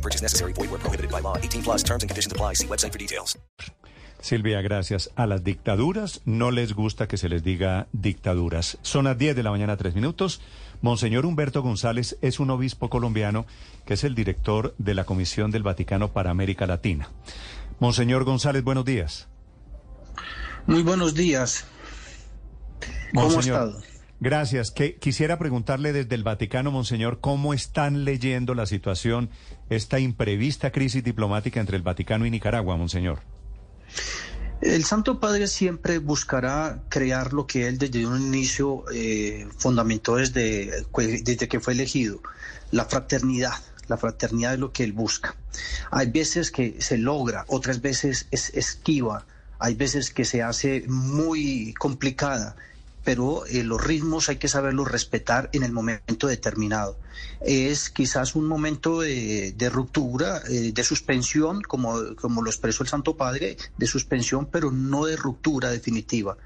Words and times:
No 0.00 0.02
purchase 0.02 0.22
necessary. 0.22 0.54
Void 0.54 0.70
where 0.70 0.80
prohibited 0.80 1.10
by 1.10 1.20
law. 1.20 1.36
18 1.36 1.62
plus 1.62 1.82
terms 1.84 2.02
and 2.02 2.08
conditions 2.10 2.32
apply. 2.32 2.54
See 2.54 2.66
website 2.66 2.92
for 2.92 2.98
details. 2.98 3.38
Silvia, 4.22 4.60
gracias. 4.62 5.10
A 5.16 5.26
las 5.26 5.44
dictaduras 5.44 6.20
no 6.24 6.50
les 6.50 6.72
gusta 6.74 7.06
que 7.06 7.16
se 7.16 7.28
les 7.28 7.42
diga 7.42 7.86
dictaduras. 7.92 8.78
Son 8.82 9.04
las 9.04 9.16
10 9.18 9.34
de 9.36 9.42
la 9.42 9.50
mañana, 9.50 9.76
tres 9.76 9.94
minutos. 9.94 10.40
Monseñor 10.82 11.26
Humberto 11.26 11.62
González 11.62 12.16
es 12.22 12.40
un 12.40 12.50
obispo 12.50 12.88
colombiano 12.90 13.46
que 13.86 13.94
es 13.94 14.04
el 14.04 14.14
director 14.14 14.74
de 14.78 14.94
la 14.94 15.04
Comisión 15.04 15.50
del 15.50 15.62
Vaticano 15.62 16.12
para 16.12 16.30
América 16.30 16.66
Latina. 16.66 17.10
Monseñor 17.78 18.24
González, 18.24 18.62
buenos 18.64 18.84
días. 18.84 19.28
Muy 20.66 20.82
buenos 20.82 21.14
días. 21.14 21.64
¿Cómo 23.14 23.26
ha 23.26 23.32
Monseñor, 23.32 23.68
estado? 23.68 23.82
Gracias. 24.20 24.70
Quisiera 25.00 25.38
preguntarle 25.38 25.94
desde 25.94 26.14
el 26.14 26.22
Vaticano, 26.22 26.70
Monseñor, 26.70 27.20
¿cómo 27.20 27.54
están 27.54 28.04
leyendo 28.04 28.54
la 28.54 28.66
situación, 28.66 29.30
esta 29.70 29.98
imprevista 29.98 30.70
crisis 30.70 31.02
diplomática 31.02 31.58
entre 31.58 31.78
el 31.78 31.82
Vaticano 31.82 32.26
y 32.26 32.30
Nicaragua, 32.30 32.76
Monseñor? 32.76 33.20
El 34.60 34.84
Santo 34.84 35.20
Padre 35.20 35.46
siempre 35.46 35.98
buscará 35.98 36.82
crear 36.90 37.32
lo 37.32 37.46
que 37.46 37.66
él 37.66 37.78
desde 37.78 38.06
un 38.06 38.20
inicio 38.20 38.84
eh, 38.92 39.48
fundamentó 39.56 40.16
desde, 40.16 40.84
desde 41.22 41.48
que 41.48 41.60
fue 41.60 41.72
elegido, 41.72 42.20
la 42.70 42.84
fraternidad. 42.84 43.54
La 43.88 43.96
fraternidad 43.96 44.54
es 44.54 44.60
lo 44.60 44.70
que 44.70 44.84
él 44.84 44.92
busca. 44.92 45.34
Hay 45.90 46.10
veces 46.10 46.50
que 46.50 46.76
se 46.80 46.98
logra, 46.98 47.44
otras 47.48 47.80
veces 47.80 48.28
es 48.30 48.50
esquiva, 48.50 49.26
hay 49.58 49.74
veces 49.74 50.12
que 50.12 50.24
se 50.24 50.42
hace 50.42 50.84
muy 50.86 51.74
complicada, 51.74 52.54
pero 53.04 53.46
eh, 53.46 53.62
los 53.64 53.82
ritmos 53.82 54.28
hay 54.28 54.36
que 54.36 54.48
saberlos 54.48 54.90
respetar 54.90 55.48
en 55.52 55.62
el 55.62 55.72
momento 55.72 56.26
determinado. 56.26 56.98
Es 57.40 57.90
quizás 57.90 58.34
un 58.34 58.46
momento 58.46 59.00
de, 59.00 59.54
ruptura, 59.72 60.42
eh, 60.48 60.72
de 60.72 60.84
suspensión, 60.84 61.62
como, 61.62 62.14
como 62.16 62.42
lo 62.42 62.50
expresó 62.50 62.82
el 62.82 62.88
Santo 62.88 63.16
Padre, 63.16 63.56
de 63.76 63.86
suspensión, 63.86 64.46
pero 64.46 64.70
no 64.70 65.04
de 65.06 65.16
ruptura 65.16 65.70
definitiva. 65.70 66.36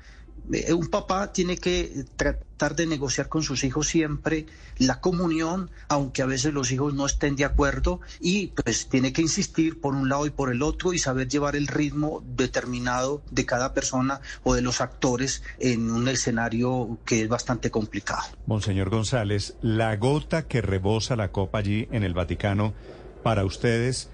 Eh, 0.52 0.72
Un 0.72 0.88
papá 0.88 1.32
tiene 1.32 1.56
que 1.56 2.04
tratar 2.16 2.76
de 2.76 2.86
negociar 2.86 3.28
con 3.28 3.42
sus 3.42 3.64
hijos 3.64 3.88
siempre 3.88 4.46
la 4.78 5.00
comunión, 5.00 5.70
aunque 5.88 6.22
a 6.22 6.26
veces 6.26 6.52
los 6.52 6.70
hijos 6.72 6.94
no 6.94 7.06
estén 7.06 7.36
de 7.36 7.44
acuerdo, 7.44 8.00
y 8.20 8.48
pues 8.48 8.88
tiene 8.88 9.12
que 9.12 9.22
insistir 9.22 9.80
por 9.80 9.94
un 9.94 10.08
lado 10.08 10.26
y 10.26 10.30
por 10.30 10.52
el 10.52 10.62
otro 10.62 10.92
y 10.92 10.98
saber 10.98 11.28
llevar 11.28 11.56
el 11.56 11.66
ritmo 11.66 12.22
determinado 12.36 13.22
de 13.30 13.46
cada 13.46 13.74
persona 13.74 14.20
o 14.42 14.54
de 14.54 14.62
los 14.62 14.80
actores 14.80 15.42
en 15.58 15.90
un 15.90 16.08
escenario 16.08 16.98
que 17.04 17.22
es 17.22 17.28
bastante 17.28 17.70
complicado. 17.70 18.22
Monseñor 18.46 18.90
González, 18.90 19.56
la 19.62 19.96
gota 19.96 20.46
que 20.46 20.60
rebosa 20.60 21.16
la 21.16 21.32
copa 21.32 21.58
allí 21.58 21.88
en 21.90 22.02
el 22.02 22.14
Vaticano 22.14 22.74
para 23.22 23.44
ustedes 23.44 24.10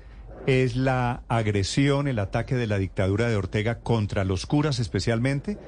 es 0.47 0.77
la 0.77 1.23
agresión, 1.29 2.09
el 2.09 2.19
ataque 2.19 2.55
de 2.55 2.67
la 2.67 2.79
dictadura 2.79 3.29
de 3.29 3.37
Ortega 3.37 3.81
contra 3.81 4.25
los 4.25 4.47
curas 4.47 4.79
especialmente, 4.79 5.59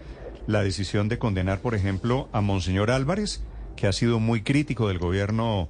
la 0.46 0.62
decisión 0.62 1.08
de 1.08 1.18
condenar, 1.18 1.60
por 1.60 1.74
ejemplo, 1.74 2.28
a 2.32 2.40
Monseñor 2.40 2.90
Álvarez, 2.90 3.42
que 3.76 3.86
ha 3.86 3.92
sido 3.92 4.20
muy 4.20 4.42
crítico 4.42 4.88
del 4.88 4.98
gobierno 4.98 5.68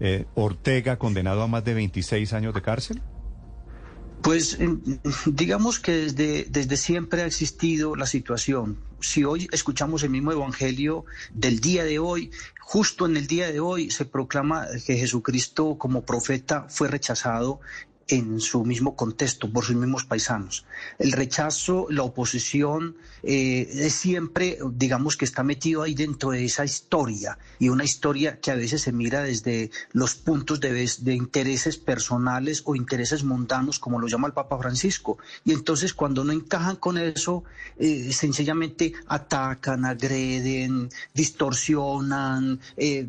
eh, 0.00 0.26
Ortega, 0.34 0.98
condenado 0.98 1.42
a 1.42 1.46
más 1.46 1.64
de 1.64 1.74
26 1.74 2.32
años 2.32 2.54
de 2.54 2.62
cárcel. 2.62 3.02
Pues 4.22 4.58
digamos 5.26 5.78
que 5.78 5.92
desde, 5.92 6.46
desde 6.50 6.76
siempre 6.76 7.22
ha 7.22 7.26
existido 7.26 7.94
la 7.94 8.06
situación. 8.06 8.78
Si 9.00 9.24
hoy 9.24 9.48
escuchamos 9.52 10.02
el 10.02 10.10
mismo 10.10 10.32
evangelio 10.32 11.04
del 11.32 11.60
día 11.60 11.84
de 11.84 11.98
hoy, 11.98 12.30
justo 12.60 13.06
en 13.06 13.16
el 13.16 13.26
día 13.26 13.52
de 13.52 13.60
hoy 13.60 13.90
se 13.90 14.04
proclama 14.04 14.66
que 14.84 14.96
Jesucristo 14.96 15.78
como 15.78 16.04
profeta 16.04 16.66
fue 16.68 16.88
rechazado 16.88 17.60
en 18.08 18.40
su 18.40 18.64
mismo 18.64 18.94
contexto, 18.94 19.50
por 19.50 19.64
sus 19.64 19.76
mismos 19.76 20.04
paisanos. 20.04 20.64
El 20.98 21.12
rechazo, 21.12 21.86
la 21.90 22.02
oposición, 22.02 22.96
eh, 23.22 23.68
es 23.72 23.94
siempre, 23.94 24.58
digamos 24.72 25.16
que 25.16 25.24
está 25.24 25.42
metido 25.42 25.82
ahí 25.82 25.94
dentro 25.94 26.30
de 26.30 26.44
esa 26.44 26.64
historia, 26.64 27.38
y 27.58 27.68
una 27.68 27.84
historia 27.84 28.38
que 28.40 28.52
a 28.52 28.54
veces 28.54 28.82
se 28.82 28.92
mira 28.92 29.22
desde 29.22 29.70
los 29.92 30.14
puntos 30.14 30.60
de, 30.60 30.86
intereses 31.14 31.76
personales 31.78 32.62
o 32.64 32.76
intereses 32.76 33.24
mundanos, 33.24 33.78
como 33.78 33.98
lo 33.98 34.06
llama 34.06 34.28
el 34.28 34.34
Papa 34.34 34.58
Francisco. 34.58 35.18
Y 35.44 35.52
entonces 35.52 35.92
cuando 35.92 36.22
no 36.22 36.32
encajan 36.32 36.76
con 36.76 36.98
eso, 36.98 37.44
eh, 37.78 38.12
sencillamente 38.12 38.92
atacan, 39.08 39.84
agreden, 39.84 40.90
distorsionan, 41.14 42.60
eh, 42.76 43.08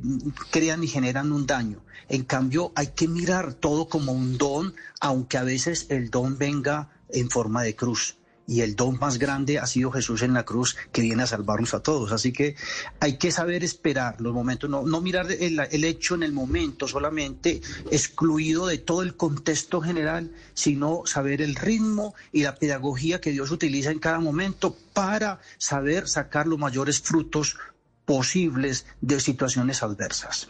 crean 0.49 0.83
y 0.83 0.87
generan 0.87 1.31
un 1.31 1.45
daño. 1.45 1.81
En 2.09 2.23
cambio, 2.23 2.71
hay 2.75 2.87
que 2.87 3.07
mirar 3.07 3.53
todo 3.53 3.89
como 3.89 4.13
un 4.13 4.37
don, 4.37 4.73
aunque 4.99 5.37
a 5.37 5.43
veces 5.43 5.87
el 5.89 6.09
don 6.09 6.37
venga 6.37 6.89
en 7.09 7.29
forma 7.29 7.63
de 7.63 7.75
cruz. 7.75 8.17
Y 8.49 8.61
el 8.61 8.77
don 8.77 8.97
más 8.97 9.19
grande 9.19 9.59
ha 9.59 9.67
sido 9.67 9.91
Jesús 9.91 10.21
en 10.21 10.33
la 10.33 10.45
cruz, 10.45 10.77
que 10.93 11.01
viene 11.01 11.23
a 11.23 11.27
salvarnos 11.27 11.73
a 11.73 11.81
todos. 11.81 12.13
Así 12.13 12.31
que 12.31 12.55
hay 13.01 13.17
que 13.17 13.29
saber 13.29 13.61
esperar 13.61 14.21
los 14.21 14.33
momentos, 14.33 14.69
no, 14.69 14.83
no 14.83 15.01
mirar 15.01 15.29
el, 15.29 15.59
el 15.59 15.83
hecho 15.83 16.15
en 16.15 16.23
el 16.23 16.31
momento 16.31 16.87
solamente, 16.87 17.61
excluido 17.91 18.65
de 18.67 18.77
todo 18.77 19.01
el 19.01 19.17
contexto 19.17 19.81
general, 19.81 20.31
sino 20.53 21.01
saber 21.05 21.41
el 21.41 21.55
ritmo 21.55 22.15
y 22.31 22.43
la 22.43 22.55
pedagogía 22.55 23.19
que 23.19 23.31
Dios 23.31 23.51
utiliza 23.51 23.91
en 23.91 23.99
cada 23.99 24.19
momento 24.21 24.77
para 24.93 25.41
saber 25.57 26.07
sacar 26.07 26.47
los 26.47 26.57
mayores 26.57 27.01
frutos 27.01 27.57
posibles 28.05 28.85
de 29.01 29.19
situaciones 29.19 29.83
adversas. 29.83 30.47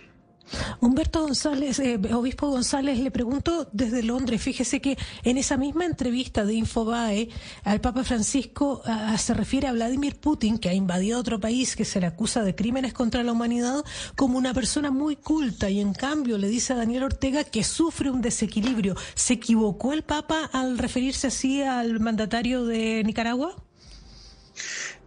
Humberto 0.80 1.22
González, 1.22 1.80
eh, 1.80 2.00
obispo 2.13 2.50
González, 2.50 3.00
le 3.00 3.12
pregunto 3.12 3.68
desde 3.72 4.03
Londres, 4.03 4.41
fíjese 4.41 4.80
que 4.81 4.97
en 5.24 5.38
esa 5.38 5.58
misma 5.58 5.85
entrevista 5.85 6.46
de 6.46 6.53
Infobae 6.53 7.30
al 7.63 7.81
Papa 7.81 8.03
Francisco 8.03 8.81
ah, 8.85 9.18
se 9.18 9.34
refiere 9.34 9.68
a 9.68 9.74
Vladimir 9.74 10.16
Putin, 10.19 10.58
que 10.58 10.69
ha 10.69 10.74
invadido 10.74 11.19
otro 11.19 11.40
país, 11.40 11.75
que 11.75 11.85
se 11.85 12.00
le 12.00 12.08
acusa 12.08 12.44
de 12.44 12.56
crímenes 12.56 12.94
contra 12.94 13.24
la 13.24 13.31
humanidad, 13.31 13.84
como 14.16 14.38
una 14.38 14.53
persona 14.53 14.91
muy 14.91 15.16
culta 15.16 15.69
y 15.69 15.80
en 15.80 15.94
cambio 15.94 16.38
le 16.38 16.47
dice 16.47 16.74
a 16.74 16.78
Daniel 16.78 17.03
Ortega 17.03 17.44
que 17.44 17.64
sufre 17.64 18.09
un 18.09 18.22
desequilibrio. 18.22 18.96
¿Se 19.16 19.34
equivocó 19.34 19.94
el 19.94 20.03
Papa 20.03 20.50
al 20.53 20.78
referirse 20.78 21.28
así 21.28 21.62
al 21.62 22.00
mandatario 22.00 22.66
de 22.66 23.03
Nicaragua? 23.03 23.56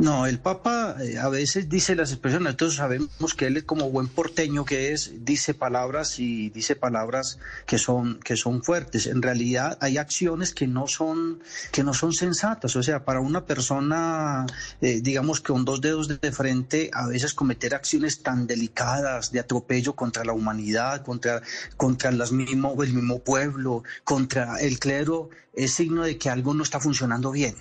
No, 0.01 0.25
el 0.25 0.39
Papa 0.39 0.97
eh, 0.99 1.19
a 1.19 1.29
veces 1.29 1.69
dice 1.69 1.95
las 1.95 2.11
expresiones, 2.11 2.57
todos 2.57 2.77
sabemos 2.77 3.35
que 3.37 3.47
él 3.47 3.67
como 3.67 3.91
buen 3.91 4.09
porteño 4.09 4.65
que 4.65 4.95
es, 4.95 5.27
dice 5.27 5.53
palabras 5.53 6.19
y 6.19 6.49
dice 6.49 6.75
palabras 6.75 7.39
que 7.67 7.77
son, 7.77 8.19
que 8.21 8.35
son 8.39 8.63
fuertes. 8.63 9.07
En 9.07 9.21
realidad 9.21 9.77
hay 9.83 9.99
acciones 9.99 10.55
que 10.55 10.67
no 10.67 10.89
son, 10.89 11.43
que 11.71 11.85
no 11.85 11.93
son 11.93 12.15
sensatas. 12.15 12.77
O 12.77 12.83
sea, 12.83 13.05
para 13.05 13.21
una 13.21 13.45
persona, 13.45 14.47
eh, 14.81 15.03
digamos 15.03 15.43
que 15.43 15.53
con 15.53 15.67
dos 15.67 15.83
dedos 15.83 16.09
de 16.09 16.33
frente, 16.33 16.91
a 16.95 17.07
veces 17.07 17.35
cometer 17.35 17.75
acciones 17.75 18.23
tan 18.23 18.47
delicadas 18.47 19.33
de 19.33 19.41
atropello 19.41 19.97
contra 19.97 20.25
la 20.25 20.33
humanidad, 20.33 21.05
contra, 21.05 21.43
contra 21.77 22.11
las 22.11 22.33
mismo, 22.33 22.83
el 22.83 22.95
mismo 22.95 23.19
pueblo, 23.19 23.85
contra 24.05 24.61
el 24.61 24.79
clero, 24.79 25.29
es 25.53 25.75
signo 25.75 26.05
de 26.05 26.17
que 26.17 26.31
algo 26.31 26.55
no 26.55 26.63
está 26.63 26.81
funcionando 26.81 27.33
bien 27.33 27.55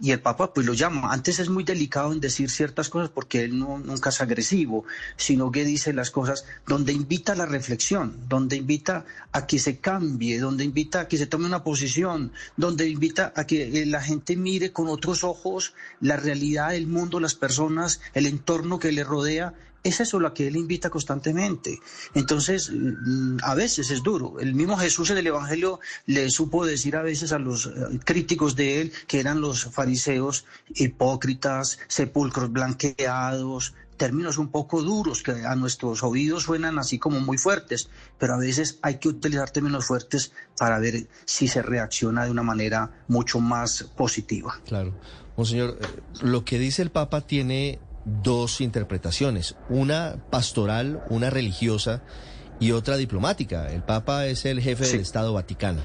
y 0.00 0.12
el 0.12 0.20
Papa 0.20 0.52
pues 0.52 0.66
lo 0.66 0.72
llama. 0.72 1.12
Antes 1.12 1.38
es 1.38 1.50
muy 1.50 1.62
delicado 1.62 2.12
en 2.12 2.20
decir 2.20 2.50
ciertas 2.50 2.88
cosas 2.88 3.10
porque 3.10 3.44
él 3.44 3.58
no, 3.58 3.78
nunca 3.78 4.08
es 4.08 4.20
agresivo, 4.20 4.84
sino 5.16 5.52
que 5.52 5.64
dice 5.64 5.92
las 5.92 6.10
cosas 6.10 6.44
donde 6.66 6.92
invita 6.92 7.32
a 7.32 7.36
la 7.36 7.46
reflexión, 7.46 8.16
donde 8.28 8.56
invita 8.56 9.04
a 9.32 9.46
que 9.46 9.58
se 9.58 9.78
cambie, 9.78 10.40
donde 10.40 10.64
invita 10.64 11.00
a 11.00 11.08
que 11.08 11.18
se 11.18 11.26
tome 11.26 11.46
una 11.46 11.62
posición, 11.62 12.32
donde 12.56 12.88
invita 12.88 13.32
a 13.36 13.46
que 13.46 13.82
eh, 13.82 13.86
la 13.86 14.00
gente 14.00 14.36
mire 14.36 14.72
con 14.72 14.88
otros 14.88 15.22
ojos 15.22 15.74
la 16.00 16.16
realidad 16.16 16.70
del 16.70 16.86
mundo, 16.86 17.20
las 17.20 17.34
personas, 17.34 18.00
el 18.14 18.26
entorno 18.26 18.78
que 18.78 18.92
le 18.92 19.04
rodea 19.04 19.54
es 19.82 20.00
eso 20.00 20.20
lo 20.20 20.34
que 20.34 20.48
él 20.48 20.56
invita 20.56 20.90
constantemente. 20.90 21.80
Entonces, 22.14 22.70
mm, 22.70 23.38
a 23.42 23.54
veces 23.54 23.90
es 23.90 24.02
duro. 24.02 24.38
El 24.40 24.54
mismo 24.54 24.76
Jesús 24.76 25.10
en 25.10 25.18
el 25.18 25.26
Evangelio 25.26 25.80
le 26.06 26.30
supo 26.30 26.66
decir 26.66 26.96
a 26.96 27.02
veces 27.02 27.32
a 27.32 27.38
los 27.38 27.66
eh, 27.66 27.70
críticos 28.04 28.56
de 28.56 28.80
él, 28.80 28.92
que 29.06 29.20
eran 29.20 29.40
los 29.40 29.64
fariseos 29.64 30.44
hipócritas, 30.74 31.78
sepulcros 31.88 32.52
blanqueados, 32.52 33.74
términos 33.96 34.38
un 34.38 34.48
poco 34.48 34.82
duros 34.82 35.22
que 35.22 35.32
a 35.32 35.54
nuestros 35.56 36.02
oídos 36.02 36.44
suenan 36.44 36.78
así 36.78 36.98
como 36.98 37.20
muy 37.20 37.36
fuertes, 37.36 37.90
pero 38.18 38.34
a 38.34 38.38
veces 38.38 38.78
hay 38.80 38.96
que 38.96 39.08
utilizar 39.08 39.50
términos 39.50 39.84
fuertes 39.84 40.32
para 40.56 40.78
ver 40.78 41.06
si 41.26 41.48
se 41.48 41.60
reacciona 41.60 42.24
de 42.24 42.30
una 42.30 42.42
manera 42.42 42.90
mucho 43.08 43.40
más 43.40 43.82
positiva. 43.82 44.58
Claro. 44.64 44.94
Monseñor, 45.36 45.78
eh, 45.80 45.86
lo 46.22 46.46
que 46.46 46.58
dice 46.58 46.80
el 46.80 46.90
Papa 46.90 47.20
tiene 47.26 47.78
dos 48.04 48.60
interpretaciones, 48.60 49.56
una 49.68 50.16
pastoral, 50.30 51.04
una 51.10 51.30
religiosa 51.30 52.02
y 52.60 52.72
otra 52.72 52.96
diplomática. 52.96 53.72
El 53.72 53.82
Papa 53.82 54.26
es 54.26 54.44
el 54.44 54.60
jefe 54.60 54.86
del 54.86 55.00
Estado 55.00 55.32
Vaticano. 55.32 55.80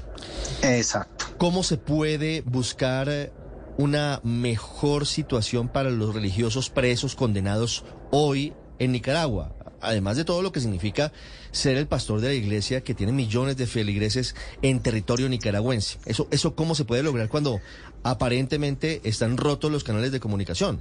Exacto. 0.62 1.24
¿Cómo 1.38 1.62
se 1.62 1.78
puede 1.78 2.42
buscar 2.42 3.32
una 3.78 4.20
mejor 4.22 5.06
situación 5.06 5.68
para 5.68 5.90
los 5.90 6.14
religiosos 6.14 6.70
presos 6.70 7.14
condenados 7.14 7.84
hoy 8.10 8.52
en 8.78 8.92
Nicaragua? 8.92 9.54
Además 9.80 10.16
de 10.16 10.24
todo 10.24 10.42
lo 10.42 10.52
que 10.52 10.60
significa 10.60 11.12
ser 11.50 11.76
el 11.76 11.86
pastor 11.86 12.20
de 12.20 12.28
la 12.28 12.34
iglesia 12.34 12.82
que 12.82 12.94
tiene 12.94 13.12
millones 13.12 13.56
de 13.56 13.66
feligreses 13.66 14.34
en 14.62 14.80
territorio 14.80 15.28
nicaragüense. 15.28 15.98
¿Eso, 16.06 16.28
eso 16.30 16.54
cómo 16.54 16.74
se 16.74 16.84
puede 16.84 17.02
lograr 17.02 17.28
cuando 17.28 17.60
aparentemente 18.02 19.00
están 19.04 19.36
rotos 19.36 19.70
los 19.70 19.84
canales 19.84 20.12
de 20.12 20.20
comunicación? 20.20 20.80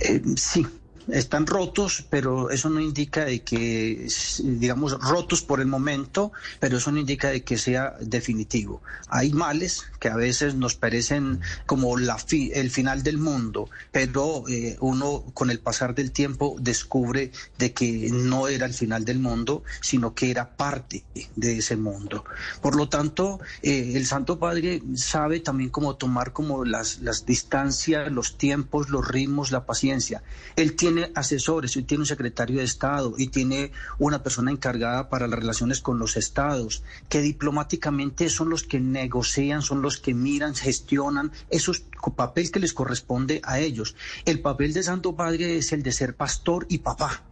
Eh, 0.00 0.20
sí, 0.36 0.66
están 1.08 1.46
rotos, 1.46 2.04
pero 2.08 2.50
eso 2.50 2.70
no 2.70 2.80
indica 2.80 3.24
de 3.24 3.42
que, 3.42 4.06
digamos, 4.42 4.92
rotos 5.00 5.42
por 5.42 5.60
el 5.60 5.66
momento, 5.66 6.32
pero 6.58 6.78
eso 6.78 6.92
no 6.92 6.98
indica 6.98 7.30
de 7.30 7.42
que 7.42 7.58
sea 7.58 7.96
definitivo. 8.00 8.82
Hay 9.08 9.32
males 9.32 9.84
que 9.98 10.08
a 10.08 10.16
veces 10.16 10.54
nos 10.54 10.74
parecen 10.74 11.40
como 11.66 11.98
la 11.98 12.16
el 12.30 12.70
final 12.70 13.02
del 13.02 13.18
mundo, 13.18 13.68
pero 13.90 14.44
eh, 14.48 14.76
uno 14.80 15.24
con 15.34 15.50
el 15.50 15.58
pasar 15.58 15.94
del 15.94 16.12
tiempo 16.12 16.56
descubre 16.60 17.32
de 17.58 17.72
que 17.72 18.08
no 18.12 18.48
era 18.48 18.66
el 18.66 18.74
final 18.74 19.04
del 19.04 19.18
mundo, 19.18 19.62
sino 19.80 20.14
que 20.14 20.30
era 20.30 20.56
parte 20.56 21.04
de 21.36 21.58
ese 21.58 21.76
mundo. 21.76 22.24
Por 22.60 22.76
lo 22.76 22.88
tanto, 22.88 23.40
eh, 23.62 23.92
el 23.94 24.06
Santo 24.06 24.38
Padre 24.38 24.82
sabe 24.94 25.40
también 25.40 25.70
cómo 25.70 25.96
tomar 25.96 26.32
como 26.32 26.64
las, 26.64 27.00
las 27.00 27.26
distancias, 27.26 28.12
los 28.12 28.38
tiempos, 28.38 28.90
los 28.90 29.06
ritmos, 29.06 29.50
la 29.50 29.66
paciencia. 29.66 30.22
Él 30.56 30.76
tiene 30.92 31.12
asesores, 31.14 31.78
tiene 31.86 32.02
un 32.02 32.06
secretario 32.06 32.58
de 32.58 32.64
Estado 32.64 33.14
y 33.16 33.28
tiene 33.28 33.70
una 33.98 34.24
persona 34.24 34.50
encargada 34.50 35.08
para 35.08 35.28
las 35.28 35.38
relaciones 35.38 35.80
con 35.80 36.00
los 36.00 36.16
estados, 36.16 36.82
que 37.08 37.20
diplomáticamente 37.20 38.28
son 38.28 38.50
los 38.50 38.64
que 38.64 38.80
negocian, 38.80 39.62
son 39.62 39.82
los 39.82 39.98
que 39.98 40.14
miran, 40.14 40.56
gestionan, 40.56 41.30
eso 41.48 41.70
es 41.70 41.84
papel 42.16 42.50
que 42.50 42.58
les 42.58 42.72
corresponde 42.72 43.40
a 43.44 43.60
ellos. 43.60 43.94
El 44.24 44.40
papel 44.40 44.72
de 44.72 44.82
Santo 44.82 45.14
Padre 45.14 45.58
es 45.58 45.72
el 45.72 45.84
de 45.84 45.92
ser 45.92 46.16
pastor 46.16 46.66
y 46.68 46.78
papá 46.78 47.22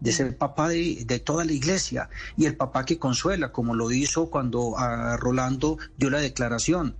de 0.00 0.12
ser 0.12 0.36
papá 0.36 0.68
de, 0.68 1.22
toda 1.24 1.44
la 1.44 1.52
iglesia 1.52 2.08
y 2.36 2.46
el 2.46 2.56
papá 2.56 2.84
que 2.84 2.98
consuela, 2.98 3.52
como 3.52 3.74
lo 3.74 3.90
hizo 3.90 4.30
cuando 4.30 4.78
a 4.78 5.16
Rolando 5.16 5.78
dio 5.96 6.10
la 6.10 6.20
declaración. 6.20 6.96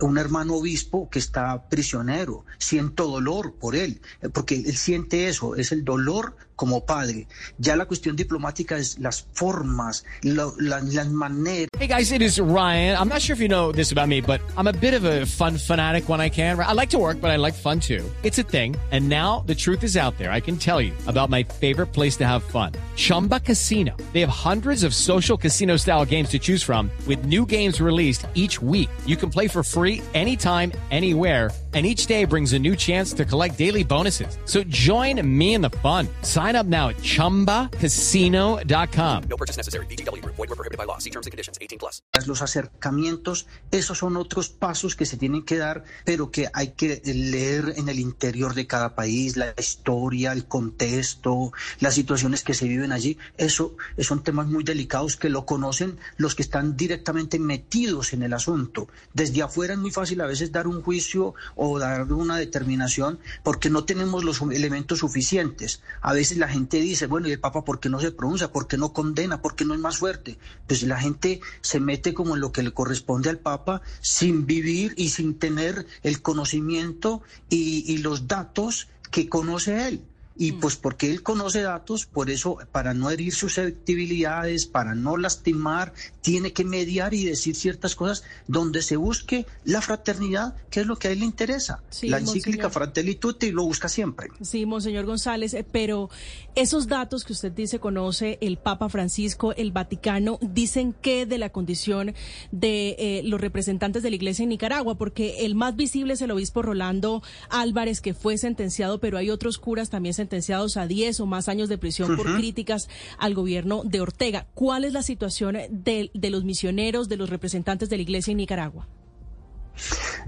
Un 0.00 0.18
hermano 0.18 0.54
obispo 0.54 1.08
que 1.10 1.18
está 1.18 1.68
prisionero, 1.68 2.44
siento 2.58 3.08
dolor 3.08 3.54
por 3.54 3.74
él, 3.74 4.00
porque 4.32 4.56
él 4.56 4.76
siente 4.76 5.28
eso, 5.28 5.56
es 5.56 5.72
el 5.72 5.84
dolor 5.84 6.36
como 6.58 6.84
padre. 6.84 7.28
Ya 7.58 7.76
la 7.76 7.86
cuestión 7.86 8.16
diplomática 8.16 8.76
es 8.76 8.98
las 8.98 9.24
formas, 9.32 10.04
lo, 10.22 10.54
la, 10.58 10.80
las 10.80 11.08
maneras. 11.08 11.68
Hey 11.78 11.86
guys, 11.86 12.10
it 12.10 12.20
is 12.20 12.40
Ryan. 12.40 12.96
I'm 12.98 13.08
not 13.08 13.22
sure 13.22 13.34
if 13.34 13.40
you 13.40 13.48
know 13.48 13.70
this 13.70 13.92
about 13.92 14.08
me, 14.08 14.20
but 14.20 14.40
I'm 14.56 14.66
a 14.66 14.72
bit 14.72 14.94
of 14.94 15.04
a 15.04 15.24
fun 15.24 15.56
fanatic 15.56 16.08
when 16.08 16.20
I 16.20 16.28
can. 16.28 16.58
I 16.58 16.72
like 16.72 16.90
to 16.90 16.98
work, 16.98 17.20
but 17.20 17.30
I 17.30 17.36
like 17.36 17.54
fun 17.54 17.78
too. 17.78 18.04
It's 18.24 18.38
a 18.38 18.42
thing. 18.42 18.74
And 18.90 19.08
now 19.08 19.44
the 19.46 19.54
truth 19.54 19.84
is 19.84 19.96
out 19.96 20.18
there. 20.18 20.32
I 20.32 20.40
can 20.40 20.56
tell 20.56 20.82
you 20.82 20.92
about 21.06 21.30
my 21.30 21.44
favorite 21.44 21.92
place 21.92 22.16
to 22.16 22.26
have 22.28 22.42
fun. 22.42 22.72
Chumba 22.96 23.40
Casino. 23.40 23.94
They 24.14 24.20
have 24.20 24.30
hundreds 24.30 24.84
of 24.84 24.94
social 24.94 25.36
casino 25.36 25.76
style 25.76 26.04
games 26.04 26.30
to 26.30 26.38
choose 26.38 26.62
from 26.62 26.90
with 27.06 27.26
new 27.26 27.44
games 27.44 27.80
released 27.80 28.26
each 28.34 28.62
week. 28.62 28.88
You 29.04 29.16
can 29.16 29.30
play 29.30 29.48
for 29.48 29.62
free 29.62 30.02
anytime, 30.14 30.72
anywhere 30.90 31.50
and 31.74 31.84
each 31.84 32.06
day 32.06 32.24
brings 32.24 32.54
a 32.54 32.58
new 32.58 32.74
chance 32.74 33.12
to 33.12 33.24
collect 33.24 33.56
daily 33.58 33.84
bonuses. 33.84 34.38
So 34.46 34.64
join 34.64 35.20
me 35.38 35.54
in 35.54 35.60
the 35.60 35.70
fun. 35.82 36.08
Sign 36.22 36.56
up 36.56 36.66
now 36.66 36.88
at 36.88 36.96
ChumbaCasino.com. 36.96 39.22
No 39.28 39.36
purchase 39.36 39.58
necessary. 39.58 39.84
BGW. 39.86 40.24
Void 40.24 40.38
were 40.38 40.46
prohibited 40.46 40.78
by 40.78 40.84
law. 40.84 40.96
See 40.96 41.10
terms 41.10 41.26
and 41.26 41.30
conditions. 41.30 41.58
18 41.60 41.78
plus. 41.78 42.00
Los 42.26 42.40
acercamientos, 42.42 43.46
esos 43.70 43.98
son 43.98 44.16
otros 44.16 44.48
pasos 44.48 44.96
que 44.96 45.04
se 45.04 45.18
tienen 45.18 45.44
que 45.44 45.58
dar, 45.58 45.84
pero 46.04 46.30
que 46.30 46.48
hay 46.54 46.68
que 46.68 47.02
leer 47.04 47.74
en 47.76 47.90
el 47.90 48.00
interior 48.00 48.54
de 48.54 48.66
cada 48.66 48.94
país, 48.94 49.36
la 49.36 49.52
historia, 49.58 50.32
el 50.32 50.46
contexto, 50.46 51.52
las 51.80 51.98
situaciones 52.18 52.42
que 52.42 52.54
se 52.54 52.66
viven 52.66 52.90
allí. 52.90 53.16
Eso 53.36 53.76
son 53.98 54.22
temas 54.24 54.48
muy 54.48 54.64
delicados 54.64 55.16
que 55.16 55.28
lo 55.28 55.46
conocen 55.46 55.98
los 56.16 56.34
que 56.34 56.42
están 56.42 56.76
directamente 56.76 57.38
metidos 57.38 58.12
en 58.12 58.22
el 58.24 58.32
asunto. 58.32 58.88
Desde 59.14 59.42
afuera 59.42 59.74
es 59.74 59.78
muy 59.78 59.92
fácil 59.92 60.20
a 60.20 60.26
veces 60.26 60.50
dar 60.50 60.66
un 60.66 60.82
juicio 60.82 61.34
o 61.54 61.78
dar 61.78 62.12
una 62.12 62.36
determinación 62.36 63.20
porque 63.44 63.70
no 63.70 63.84
tenemos 63.84 64.24
los 64.24 64.42
elementos 64.42 64.98
suficientes. 64.98 65.80
A 66.00 66.12
veces 66.12 66.38
la 66.38 66.48
gente 66.48 66.80
dice, 66.80 67.06
bueno, 67.06 67.28
¿y 67.28 67.32
el 67.32 67.40
Papa 67.40 67.64
por 67.64 67.78
qué 67.78 67.88
no 67.88 68.00
se 68.00 68.10
pronuncia? 68.10 68.50
¿Por 68.50 68.66
qué 68.66 68.76
no 68.76 68.92
condena? 68.92 69.40
¿Por 69.40 69.54
qué 69.54 69.64
no 69.64 69.74
es 69.74 69.80
más 69.80 69.98
fuerte? 69.98 70.38
Pues 70.66 70.82
la 70.82 70.98
gente 70.98 71.40
se 71.60 71.78
mete 71.78 72.14
como 72.14 72.34
en 72.34 72.40
lo 72.40 72.50
que 72.50 72.64
le 72.64 72.72
corresponde 72.72 73.30
al 73.30 73.38
Papa 73.38 73.80
sin 74.00 74.44
vivir 74.44 74.92
y 74.96 75.10
sin 75.10 75.38
tener 75.38 75.86
el 76.02 76.20
conocimiento 76.20 77.22
y 77.48 77.98
los 77.98 78.26
datos 78.26 78.88
que 79.12 79.28
conoce 79.28 79.86
él. 79.88 80.02
Y 80.38 80.52
mm. 80.52 80.60
pues 80.60 80.76
porque 80.76 81.10
él 81.10 81.22
conoce 81.22 81.62
datos, 81.62 82.06
por 82.06 82.30
eso, 82.30 82.58
para 82.70 82.94
no 82.94 83.10
herir 83.10 83.34
susceptibilidades, 83.34 84.66
para 84.66 84.94
no 84.94 85.16
lastimar, 85.16 85.92
tiene 86.22 86.52
que 86.52 86.64
mediar 86.64 87.12
y 87.12 87.24
decir 87.24 87.56
ciertas 87.56 87.96
cosas 87.96 88.22
donde 88.46 88.82
se 88.82 88.96
busque 88.96 89.46
la 89.64 89.82
fraternidad, 89.82 90.54
que 90.70 90.80
es 90.80 90.86
lo 90.86 90.96
que 90.96 91.08
a 91.08 91.10
él 91.10 91.20
le 91.20 91.24
interesa. 91.24 91.82
la 92.02 92.18
encíclica 92.18 92.70
Fratelli 92.70 93.16
Tutti 93.16 93.50
lo 93.50 93.64
busca 93.64 93.88
siempre. 93.88 94.28
Sí, 94.40 94.64
Monseñor 94.64 95.06
González, 95.06 95.54
eh, 95.54 95.66
pero 95.70 96.08
esos 96.54 96.86
datos 96.86 97.24
que 97.24 97.32
usted 97.32 97.50
dice 97.50 97.80
conoce 97.80 98.38
el 98.40 98.58
Papa 98.58 98.88
Francisco, 98.88 99.52
el 99.54 99.72
Vaticano, 99.72 100.38
dicen 100.40 100.92
que 100.92 101.26
de 101.26 101.38
la 101.38 101.50
condición 101.50 102.14
de 102.52 102.96
eh, 102.98 103.22
los 103.24 103.40
representantes 103.40 104.04
de 104.04 104.10
la 104.10 104.16
Iglesia 104.16 104.44
en 104.44 104.50
Nicaragua, 104.50 104.96
porque 104.96 105.44
el 105.46 105.56
más 105.56 105.74
visible 105.74 106.14
es 106.14 106.22
el 106.22 106.30
obispo 106.30 106.62
Rolando 106.62 107.22
Álvarez, 107.50 108.00
que 108.00 108.14
fue 108.14 108.38
sentenciado, 108.38 109.00
pero 109.00 109.18
hay 109.18 109.30
otros 109.30 109.58
curas 109.58 109.90
también 109.90 110.14
sentenciados 110.14 110.27
sentenciados 110.28 110.76
a 110.76 110.86
10 110.86 111.20
o 111.20 111.26
más 111.26 111.48
años 111.48 111.70
de 111.70 111.78
prisión 111.78 112.14
por 112.14 112.36
críticas 112.36 112.88
al 113.16 113.34
gobierno 113.34 113.82
de 113.84 114.02
Ortega. 114.02 114.46
¿Cuál 114.52 114.84
es 114.84 114.92
la 114.92 115.02
situación 115.02 115.56
de, 115.70 116.10
de 116.12 116.30
los 116.30 116.44
misioneros, 116.44 117.08
de 117.08 117.16
los 117.16 117.30
representantes 117.30 117.88
de 117.88 117.96
la 117.96 118.02
Iglesia 118.02 118.32
en 118.32 118.36
Nicaragua? 118.36 118.86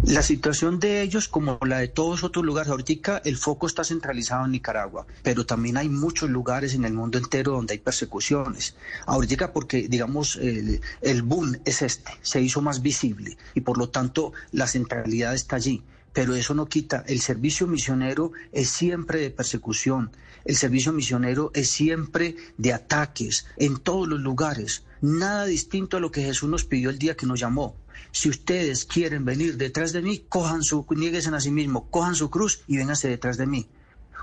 La 0.05 0.23
situación 0.23 0.79
de 0.81 1.03
ellos, 1.03 1.29
como 1.29 1.59
la 1.67 1.81
de 1.81 1.89
todos 1.89 2.25
otros 2.25 2.47
lugares, 2.47 2.71
ahorita 2.71 3.21
el 3.25 3.37
foco 3.37 3.67
está 3.67 3.85
centralizado 3.85 4.47
en 4.47 4.53
Nicaragua, 4.53 5.07
pero 5.23 5.45
también 5.45 5.77
hay 5.77 5.91
muchos 5.91 6.31
lugares 6.31 6.73
en 6.73 6.87
el 6.87 6.95
mundo 6.95 7.19
entero 7.19 7.53
donde 7.53 7.75
hay 7.75 7.81
persecuciones. 7.81 8.77
Ahorita 9.05 9.53
porque, 9.53 9.89
digamos, 9.89 10.37
el, 10.37 10.81
el 11.03 11.23
boom 11.23 11.59
es 11.67 11.83
este, 11.83 12.13
se 12.23 12.41
hizo 12.41 12.63
más 12.63 12.81
visible 12.81 13.37
y 13.55 13.61
por 13.61 13.77
lo 13.77 13.91
tanto 13.91 14.33
la 14.53 14.67
centralidad 14.67 15.35
está 15.35 15.57
allí 15.57 15.83
pero 16.13 16.35
eso 16.35 16.55
no 16.55 16.67
quita, 16.67 17.05
el 17.07 17.21
servicio 17.21 17.67
misionero 17.67 18.33
es 18.53 18.69
siempre 18.71 19.21
de 19.21 19.31
persecución, 19.31 20.11
el 20.45 20.57
servicio 20.57 20.93
misionero 20.93 21.51
es 21.55 21.71
siempre 21.71 22.37
de 22.57 22.73
ataques 22.73 23.47
en 23.57 23.79
todos 23.79 24.09
los 24.09 24.21
lugares, 24.21 24.85
nada 25.01 25.45
distinto 25.45 25.97
a 25.97 26.01
lo 26.01 26.11
que 26.11 26.23
Jesús 26.23 26.49
nos 26.49 26.65
pidió 26.65 26.91
el 26.91 26.99
día 26.99 27.17
que 27.17 27.27
nos 27.27 27.41
llamó. 27.41 27.77
Si 28.13 28.29
ustedes 28.29 28.85
quieren 28.85 29.25
venir 29.25 29.57
detrás 29.57 29.93
de 29.93 30.03
mí, 30.03 30.25
cojan 30.29 30.63
su, 30.63 30.85
nieguesen 30.91 31.35
a 31.35 31.41
sí 31.41 31.51
mismo, 31.51 31.89
cojan 31.91 32.17
su 32.17 32.31
cruz 32.31 32.63
y 32.67 32.77
vénganse 32.77 33.09
detrás 33.09 33.37
de 33.37 33.47
mí. 33.47 33.69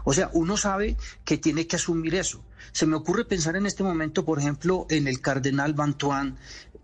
O 0.04 0.14
sea, 0.14 0.30
uno 0.34 0.58
sabe 0.58 0.98
que 1.24 1.38
tiene 1.38 1.68
que 1.68 1.76
asumir 1.76 2.16
eso. 2.16 2.44
Se 2.72 2.86
me 2.86 2.96
ocurre 2.96 3.26
pensar 3.26 3.56
en 3.56 3.66
este 3.66 3.84
momento, 3.84 4.26
por 4.26 4.40
ejemplo, 4.40 4.88
en 4.90 5.08
el 5.08 5.22
cardenal 5.22 5.74
Bantuan, 5.74 6.38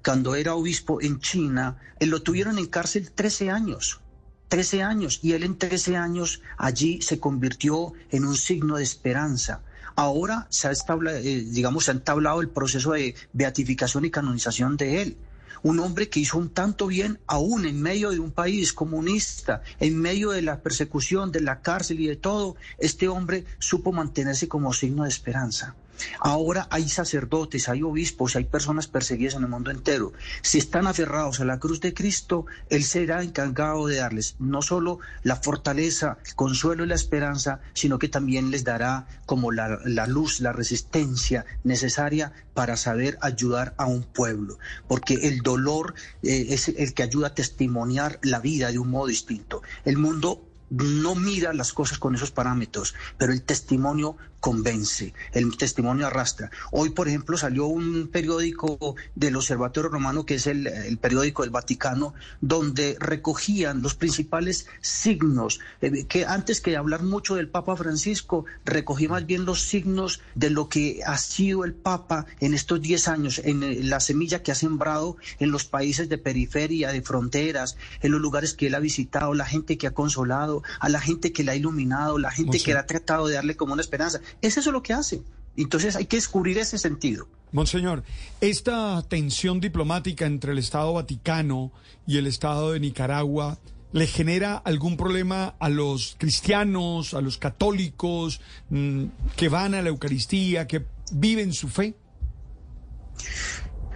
cuando 0.03 0.35
era 0.35 0.55
obispo 0.55 1.01
en 1.01 1.19
China, 1.19 1.77
él 1.99 2.09
lo 2.09 2.21
tuvieron 2.21 2.57
en 2.57 2.67
cárcel 2.67 3.11
13 3.11 3.49
años 3.49 4.02
13 4.49 4.83
años 4.83 5.19
y 5.23 5.33
él 5.33 5.43
en 5.43 5.57
13 5.57 5.97
años 5.97 6.41
allí 6.57 7.01
se 7.01 7.19
convirtió 7.19 7.93
en 8.11 8.25
un 8.25 8.35
signo 8.35 8.77
de 8.77 8.83
esperanza. 8.83 9.61
Ahora 9.95 10.47
se 10.49 10.67
ha, 10.67 10.71
establado, 10.71 11.17
eh, 11.17 11.43
digamos, 11.47 11.85
se 11.85 11.91
ha 11.91 11.93
entablado 11.93 12.41
el 12.41 12.49
proceso 12.49 12.93
de 12.93 13.15
beatificación 13.33 14.05
y 14.05 14.11
canonización 14.11 14.77
de 14.77 15.01
él. 15.01 15.17
Un 15.61 15.79
hombre 15.79 16.09
que 16.09 16.19
hizo 16.19 16.37
un 16.37 16.49
tanto 16.49 16.87
bien 16.87 17.19
aún 17.25 17.65
en 17.65 17.81
medio 17.81 18.11
de 18.11 18.19
un 18.19 18.31
país 18.31 18.73
comunista, 18.73 19.61
en 19.79 19.97
medio 19.97 20.31
de 20.31 20.41
la 20.41 20.61
persecución, 20.61 21.31
de 21.31 21.41
la 21.41 21.61
cárcel 21.61 22.01
y 22.01 22.07
de 22.07 22.15
todo, 22.15 22.55
este 22.79 23.07
hombre 23.07 23.45
supo 23.59 23.91
mantenerse 23.91 24.47
como 24.47 24.73
signo 24.73 25.03
de 25.03 25.09
esperanza. 25.09 25.75
Ahora 26.19 26.67
hay 26.69 26.89
sacerdotes, 26.89 27.69
hay 27.69 27.83
obispos, 27.83 28.35
hay 28.35 28.45
personas 28.45 28.87
perseguidas 28.87 29.35
en 29.35 29.43
el 29.43 29.49
mundo 29.49 29.71
entero. 29.71 30.13
Si 30.41 30.57
están 30.57 30.87
aferrados 30.87 31.39
a 31.39 31.45
la 31.45 31.59
cruz 31.59 31.79
de 31.81 31.93
Cristo, 31.93 32.45
Él 32.69 32.83
será 32.83 33.23
encargado 33.23 33.87
de 33.87 33.97
darles 33.97 34.35
no 34.39 34.61
solo 34.61 34.99
la 35.23 35.35
fortaleza, 35.37 36.17
el 36.25 36.35
consuelo 36.35 36.83
y 36.83 36.87
la 36.87 36.95
esperanza, 36.95 37.59
sino 37.73 37.99
que 37.99 38.09
también 38.09 38.51
les 38.51 38.63
dará 38.63 39.07
como 39.25 39.51
la, 39.51 40.07
luz, 40.07 40.39
la 40.39 40.53
resistencia 40.53 41.45
necesaria 41.63 42.33
para 42.53 42.77
saber 42.77 43.17
ayudar 43.21 43.73
a 43.77 43.85
un 43.85 44.03
pueblo. 44.03 44.59
Porque 44.87 45.27
el 45.27 45.41
dolor 45.41 45.95
eh, 46.21 46.47
es 46.49 46.67
el 46.69 46.93
que 46.93 47.03
ayuda 47.03 47.27
a 47.27 47.35
testimoniar 47.35 48.19
la 48.21 48.39
vida 48.39 48.71
de 48.71 48.79
un 48.79 48.89
modo 48.89 49.07
distinto. 49.07 49.61
El 49.85 49.97
mundo 49.97 50.43
no 50.69 51.13
mira 51.15 51.53
las 51.53 51.71
cosas 51.71 51.99
con 51.99 52.15
esos 52.15 52.31
parámetros, 52.31 52.95
pero 53.17 53.31
el 53.31 53.43
testimonio 53.43 54.17
convence, 54.43 55.13
el 55.31 55.55
testimonio 55.55 56.05
arrastra. 56.05 56.51
Hoy, 56.73 56.89
por 56.89 57.07
ejemplo, 57.07 57.37
salió 57.37 57.67
un 57.67 58.09
periódico 58.09 58.97
del 59.15 59.37
Observatorio 59.37 59.89
Romano, 59.89 60.25
que 60.25 60.35
es 60.35 60.47
el, 60.47 60.67
el 60.67 60.97
periódico 60.97 61.43
del 61.43 61.49
Vaticano, 61.49 62.13
donde 62.41 62.97
recogían 62.99 63.81
los 63.81 63.95
principales 63.95 64.67
signos, 64.81 65.61
eh, 65.79 66.03
que 66.07 66.25
antes 66.25 66.59
que 66.59 66.75
hablar 66.75 67.03
mucho 67.03 67.35
del 67.35 67.47
Papa 67.47 67.77
Francisco, 67.77 68.43
recogí 68.65 69.07
más 69.07 69.25
bien 69.25 69.45
los 69.45 69.61
signos 69.61 70.19
de 70.35 70.49
lo 70.49 70.67
que 70.67 70.99
ha 71.05 71.17
sido 71.17 71.63
el 71.63 71.73
Papa 71.73 72.25
en 72.41 72.53
estos 72.53 72.81
10 72.81 73.07
años, 73.07 73.41
en 73.45 73.63
eh, 73.63 73.79
la 73.81 74.01
semilla 74.01 74.43
que 74.43 74.51
ha 74.51 74.55
sembrado 74.55 75.15
en 75.39 75.51
los 75.51 75.63
países 75.63 76.09
de 76.09 76.17
periferia, 76.17 76.91
de 76.91 77.01
fronteras, 77.01 77.77
en 78.01 78.11
los 78.11 78.19
lugares 78.19 78.55
que 78.55 78.67
él 78.67 78.75
ha 78.75 78.79
visitado, 78.79 79.33
la 79.33 79.45
gente 79.45 79.77
que 79.77 79.87
ha 79.87 79.93
consolado, 79.93 80.63
a 80.81 80.89
la 80.89 80.99
gente 80.99 81.31
que 81.31 81.45
le 81.45 81.51
ha 81.51 81.55
iluminado, 81.55 82.19
la 82.19 82.31
gente 82.31 82.59
que 82.59 82.73
le 82.73 82.79
ha 82.79 82.85
tratado 82.85 83.27
de 83.27 83.35
darle 83.35 83.55
como 83.55 83.71
una 83.71 83.81
esperanza. 83.81 84.19
Es 84.41 84.57
eso 84.57 84.71
lo 84.71 84.83
que 84.83 84.93
hace. 84.93 85.23
Entonces 85.55 85.95
hay 85.95 86.05
que 86.05 86.17
descubrir 86.17 86.57
ese 86.57 86.77
sentido. 86.77 87.27
Monseñor, 87.51 88.03
esta 88.41 89.03
tensión 89.07 89.59
diplomática 89.59 90.25
entre 90.25 90.53
el 90.53 90.57
Estado 90.57 90.93
Vaticano 90.93 91.71
y 92.07 92.17
el 92.17 92.25
Estado 92.25 92.71
de 92.71 92.79
Nicaragua, 92.79 93.59
¿le 93.91 94.07
genera 94.07 94.57
algún 94.57 94.97
problema 94.97 95.55
a 95.59 95.69
los 95.69 96.15
cristianos, 96.17 97.13
a 97.13 97.21
los 97.21 97.37
católicos 97.37 98.41
mmm, 98.69 99.05
que 99.35 99.49
van 99.49 99.75
a 99.75 99.83
la 99.83 99.89
Eucaristía, 99.89 100.65
que 100.67 100.83
viven 101.11 101.53
su 101.53 101.69
fe? 101.69 101.95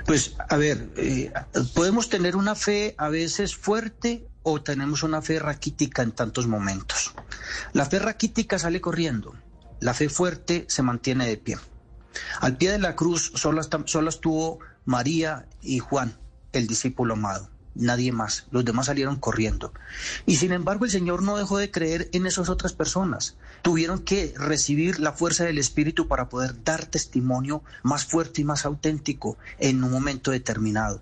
Pues 0.05 0.35
a 0.37 0.55
ver, 0.55 0.89
eh, 0.95 1.33
podemos 1.73 2.09
tener 2.09 2.35
una 2.35 2.53
fe 2.53 2.93
a 2.97 3.09
veces 3.09 3.55
fuerte 3.55 4.27
o 4.43 4.61
tenemos 4.61 5.01
una 5.01 5.23
fe 5.23 5.39
raquítica 5.39 6.03
en 6.03 6.11
tantos 6.11 6.45
momentos. 6.45 7.13
La 7.73 7.87
fe 7.87 7.97
raquítica 7.97 8.59
sale 8.59 8.79
corriendo 8.79 9.33
la 9.79 9.93
fe 9.93 10.09
fuerte 10.09 10.65
se 10.67 10.83
mantiene 10.83 11.27
de 11.27 11.37
pie. 11.37 11.57
Al 12.39 12.57
pie 12.57 12.71
de 12.71 12.79
la 12.79 12.95
cruz 12.95 13.31
solo, 13.35 13.61
solo 13.85 14.09
estuvo 14.09 14.59
María 14.85 15.47
y 15.61 15.79
Juan, 15.79 16.17
el 16.53 16.67
discípulo 16.67 17.13
amado 17.13 17.49
nadie 17.77 18.11
más. 18.11 18.47
Los 18.51 18.65
demás 18.65 18.87
salieron 18.87 19.17
corriendo. 19.17 19.73
Y 20.25 20.37
sin 20.37 20.51
embargo 20.51 20.85
el 20.85 20.91
Señor 20.91 21.23
no 21.23 21.37
dejó 21.37 21.57
de 21.57 21.71
creer 21.71 22.09
en 22.11 22.25
esas 22.25 22.49
otras 22.49 22.73
personas. 22.73 23.35
Tuvieron 23.61 23.99
que 23.99 24.33
recibir 24.37 24.99
la 24.99 25.13
fuerza 25.13 25.45
del 25.45 25.57
Espíritu 25.57 26.07
para 26.07 26.29
poder 26.29 26.63
dar 26.63 26.85
testimonio 26.85 27.63
más 27.83 28.05
fuerte 28.05 28.41
y 28.41 28.45
más 28.45 28.65
auténtico 28.65 29.37
en 29.59 29.83
un 29.83 29.91
momento 29.91 30.31
determinado. 30.31 31.01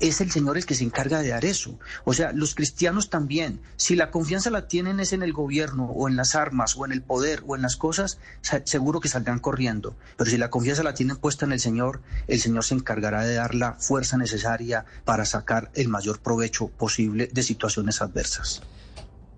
Es 0.00 0.20
el 0.20 0.30
Señor 0.30 0.56
el 0.56 0.66
que 0.66 0.74
se 0.74 0.84
encarga 0.84 1.20
de 1.20 1.28
dar 1.28 1.44
eso. 1.44 1.78
O 2.04 2.12
sea, 2.12 2.32
los 2.32 2.54
cristianos 2.54 3.10
también, 3.10 3.60
si 3.76 3.96
la 3.96 4.10
confianza 4.10 4.50
la 4.50 4.68
tienen 4.68 5.00
es 5.00 5.12
en 5.12 5.22
el 5.22 5.32
gobierno 5.32 5.84
o 5.86 6.08
en 6.08 6.16
las 6.16 6.34
armas 6.34 6.76
o 6.76 6.84
en 6.84 6.92
el 6.92 7.02
poder 7.02 7.42
o 7.46 7.56
en 7.56 7.62
las 7.62 7.76
cosas, 7.76 8.18
seguro 8.64 9.00
que 9.00 9.08
saldrán 9.08 9.38
corriendo. 9.38 9.96
Pero 10.16 10.30
si 10.30 10.36
la 10.36 10.50
confianza 10.50 10.82
la 10.82 10.94
tienen 10.94 11.16
puesta 11.16 11.44
en 11.44 11.52
el 11.52 11.60
Señor, 11.60 12.02
el 12.26 12.40
Señor 12.40 12.64
se 12.64 12.74
encargará 12.74 13.24
de 13.24 13.34
dar 13.34 13.54
la 13.54 13.74
fuerza 13.74 14.16
necesaria 14.16 14.84
para 15.04 15.24
sacar 15.24 15.70
el 15.74 15.88
mayor 15.88 16.20
provecho 16.20 16.68
posible 16.68 17.28
de 17.32 17.42
situaciones 17.42 18.02
adversas. 18.02 18.62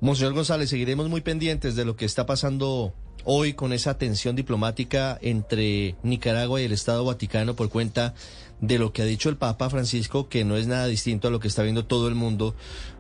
Monseñor 0.01 0.33
González, 0.33 0.71
seguiremos 0.71 1.11
muy 1.11 1.21
pendientes 1.21 1.77
de 1.77 1.85
lo 1.85 1.95
que 1.95 2.07
está 2.07 2.25
pasando 2.25 2.95
hoy 3.25 3.55
con 3.55 3.73
esa 3.73 3.99
tensión 3.99 4.37
diplomática 4.37 5.19
entre 5.23 5.95
Nicaragua 6.03 6.61
y 6.61 6.65
el 6.65 6.73
Estado 6.73 7.05
Vaticano 7.05 7.55
por 7.55 7.69
cuenta 7.69 8.15
de 8.61 8.79
lo 8.79 8.93
que 8.93 9.03
ha 9.03 9.07
dicho 9.07 9.29
el 9.29 9.37
Papa 9.37 9.71
Francisco, 9.71 10.29
que 10.29 10.45
no 10.45 10.57
es 10.57 10.67
nada 10.67 10.87
distinto 10.87 11.29
a 11.29 11.31
lo 11.31 11.41
que 11.41 11.49
está 11.49 11.63
viendo 11.63 11.85
todo 11.85 12.09
el 12.09 12.15
mundo 12.15 12.55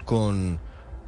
con 0.04 0.58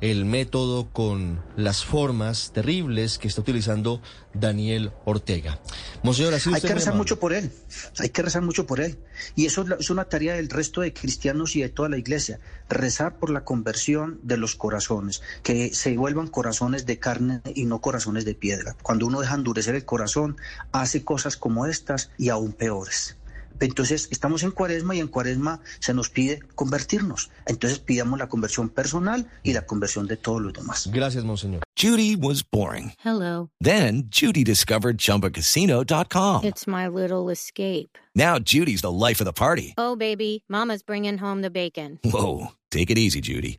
el 0.02 0.24
método, 0.24 0.90
con 0.92 1.40
las 1.56 1.84
formas 1.84 2.50
terribles 2.52 3.18
que 3.18 3.28
está 3.28 3.40
utilizando 3.40 4.02
Daniel 4.34 4.90
Ortega. 5.04 5.60
Monseñor, 6.02 6.34
hay 6.34 6.60
que 6.60 6.74
rezar 6.74 6.96
mucho 6.96 7.20
por 7.20 7.32
él, 7.32 7.52
hay 8.00 8.08
que 8.08 8.22
rezar 8.22 8.42
mucho 8.42 8.66
por 8.66 8.80
él. 8.80 8.98
Y 9.36 9.46
eso 9.46 9.64
es 9.78 9.90
una 9.90 10.06
tarea 10.06 10.34
del 10.34 10.50
resto 10.50 10.80
de 10.80 10.92
cristianos 10.92 11.54
y 11.54 11.62
de 11.62 11.68
toda 11.68 11.88
la 11.88 11.98
iglesia, 11.98 12.40
rezar 12.68 13.16
por 13.20 13.30
la 13.30 13.44
conversión 13.44 14.18
de 14.24 14.38
los 14.38 14.56
corazones, 14.56 15.22
que 15.44 15.72
se 15.72 15.96
vuelvan 15.96 16.26
corazones 16.26 16.84
de 16.84 16.98
carne 16.98 17.40
y 17.54 17.64
no 17.66 17.80
corazones 17.80 18.24
de 18.24 18.34
piedra. 18.34 18.76
Cuando 18.82 19.06
uno 19.06 19.20
deja 19.20 19.36
endurecer 19.36 19.76
el 19.76 19.84
corazón, 19.84 20.36
hace 20.72 21.04
cosas 21.04 21.36
como 21.36 21.66
estas 21.66 22.10
y 22.18 22.28
aún 22.30 22.52
peores. 22.52 23.16
Entonces, 23.64 24.08
estamos 24.10 24.42
en 24.42 24.50
cuaresma 24.50 24.94
y 24.94 25.00
en 25.00 25.08
cuaresma 25.08 25.60
se 25.80 25.94
nos 25.94 26.10
pide 26.10 26.40
convertirnos. 26.54 27.30
Entonces, 27.46 27.78
pidamos 27.78 28.18
la 28.18 28.28
conversión 28.28 28.68
personal 28.68 29.30
y 29.42 29.52
la 29.52 29.66
conversión 29.66 30.06
de 30.06 30.16
todos 30.16 30.40
los 30.42 30.52
demás. 30.52 30.88
Gracias, 30.92 31.24
Monseñor. 31.24 31.62
Judy 31.76 32.16
was 32.16 32.42
boring. 32.42 32.92
Hello. 33.04 33.50
Then, 33.60 34.08
Judy 34.10 34.44
discovered 34.44 34.98
chumbacasino.com. 34.98 36.44
It's 36.44 36.66
my 36.66 36.88
little 36.88 37.30
escape. 37.30 37.98
Now, 38.14 38.38
Judy's 38.38 38.82
the 38.82 38.92
life 38.92 39.20
of 39.20 39.26
the 39.26 39.32
party. 39.32 39.74
Oh, 39.78 39.96
baby, 39.96 40.44
Mama's 40.48 40.82
bringing 40.82 41.18
home 41.18 41.42
the 41.42 41.50
bacon. 41.50 41.98
Whoa. 42.04 42.48
Take 42.70 42.90
it 42.90 42.98
easy, 42.98 43.20
Judy. 43.20 43.58